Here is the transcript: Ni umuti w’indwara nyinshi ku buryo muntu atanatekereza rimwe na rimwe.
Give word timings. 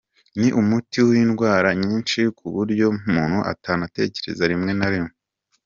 Ni 0.39 0.47
umuti 0.59 0.99
w’indwara 1.07 1.69
nyinshi 1.81 2.19
ku 2.37 2.45
buryo 2.55 2.87
muntu 3.13 3.39
atanatekereza 3.51 4.43
rimwe 4.51 4.71
na 4.79 4.87
rimwe. 4.93 5.13